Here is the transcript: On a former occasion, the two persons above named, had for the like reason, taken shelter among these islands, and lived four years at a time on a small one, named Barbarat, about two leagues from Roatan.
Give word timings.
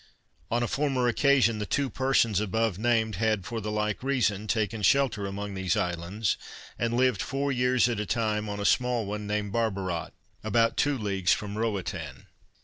On 0.49 0.63
a 0.63 0.67
former 0.67 1.07
occasion, 1.07 1.59
the 1.59 1.67
two 1.67 1.87
persons 1.87 2.39
above 2.39 2.79
named, 2.79 3.17
had 3.17 3.45
for 3.45 3.61
the 3.61 3.69
like 3.71 4.01
reason, 4.01 4.47
taken 4.47 4.81
shelter 4.81 5.27
among 5.27 5.53
these 5.53 5.77
islands, 5.77 6.37
and 6.79 6.95
lived 6.97 7.21
four 7.21 7.51
years 7.51 7.87
at 7.87 7.99
a 7.99 8.05
time 8.07 8.49
on 8.49 8.59
a 8.59 8.65
small 8.65 9.05
one, 9.05 9.27
named 9.27 9.51
Barbarat, 9.51 10.09
about 10.43 10.75
two 10.75 10.97
leagues 10.97 11.33
from 11.33 11.55
Roatan. 11.55 12.25